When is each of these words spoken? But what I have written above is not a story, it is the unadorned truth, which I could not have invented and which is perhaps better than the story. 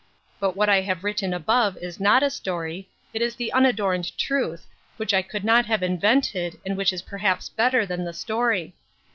But 0.39 0.55
what 0.55 0.67
I 0.67 0.81
have 0.81 1.03
written 1.03 1.31
above 1.31 1.77
is 1.77 1.99
not 1.99 2.23
a 2.23 2.31
story, 2.31 2.89
it 3.13 3.21
is 3.21 3.35
the 3.35 3.53
unadorned 3.53 4.17
truth, 4.17 4.65
which 4.97 5.13
I 5.13 5.21
could 5.21 5.43
not 5.43 5.67
have 5.67 5.83
invented 5.83 6.59
and 6.65 6.75
which 6.75 6.91
is 6.91 7.03
perhaps 7.03 7.49
better 7.49 7.85
than 7.85 8.03
the 8.03 8.11
story. 8.13 8.73